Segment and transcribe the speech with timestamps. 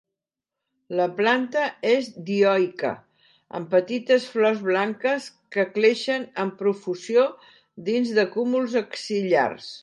[0.99, 2.91] La planta és dioica,
[3.59, 7.27] amb petites flors blanques que creixen amb profusió
[7.91, 9.71] dins de cúmuls axil·lars.